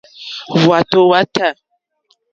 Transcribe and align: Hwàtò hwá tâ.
Hwàtò 0.61 0.99
hwá 1.07 1.19
tâ. 1.35 1.47